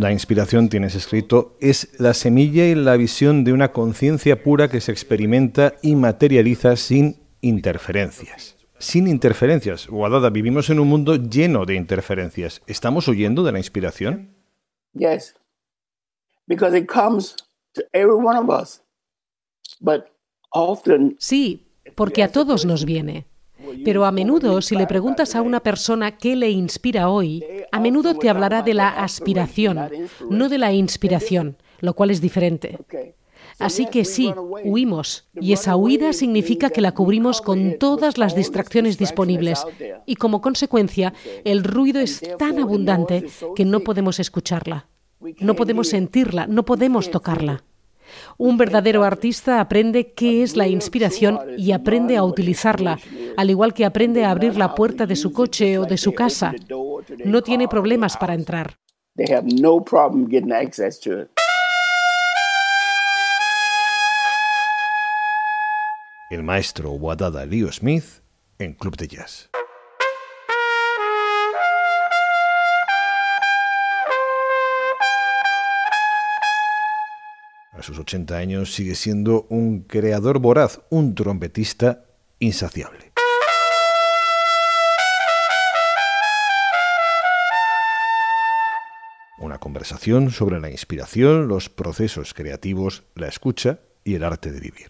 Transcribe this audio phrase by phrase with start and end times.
[0.00, 4.80] La inspiración, tienes escrito, es la semilla y la visión de una conciencia pura que
[4.80, 8.56] se experimenta y materializa sin interferencias.
[8.78, 9.88] Sin interferencias.
[9.88, 12.62] Guadada, vivimos en un mundo lleno de interferencias.
[12.66, 14.34] ¿Estamos huyendo de la inspiración?
[14.94, 15.34] Yes.
[16.46, 17.36] Because it comes
[17.74, 18.82] to every one of us.
[19.80, 20.06] But
[20.48, 23.26] often Sí, porque a todos nos viene.
[23.84, 28.14] Pero a menudo, si le preguntas a una persona qué le inspira hoy, a menudo
[28.14, 29.88] te hablará de la aspiración,
[30.28, 32.78] no de la inspiración, lo cual es diferente.
[33.58, 34.32] Así que sí,
[34.64, 39.64] huimos, y esa huida significa que la cubrimos con todas las distracciones disponibles,
[40.06, 41.12] y como consecuencia,
[41.44, 44.88] el ruido es tan abundante que no podemos escucharla,
[45.40, 47.62] no podemos sentirla, no podemos tocarla.
[48.38, 52.98] Un verdadero artista aprende qué es la inspiración y aprende a utilizarla,
[53.36, 56.52] al igual que aprende a abrir la puerta de su coche o de su casa.
[57.24, 58.76] No tiene problemas para entrar.
[59.16, 61.30] they have no problem getting access to it.
[66.30, 68.22] El maestro Wadada Leo Smith
[68.58, 69.50] en Club de Jazz.
[77.72, 82.04] A sus 80 años sigue siendo un creador voraz, un trompetista
[82.38, 83.09] insaciable.
[89.40, 94.88] Una conversación sobre la inspiración, los procesos creativos, la escucha y el arte de vivir.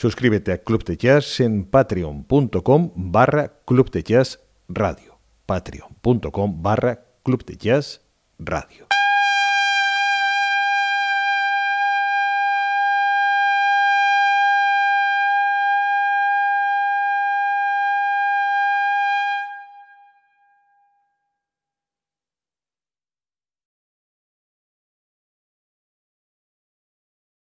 [0.00, 5.18] Suscríbete a Club de Jazz en patreon.com barra Club de Jazz Radio.
[5.44, 8.00] Patreon.com barra Club de Jazz
[8.38, 8.89] Radio.